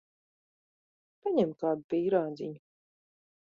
Paņem 1.25 1.53
kādu 1.61 1.87
pīrādziņu. 1.95 2.61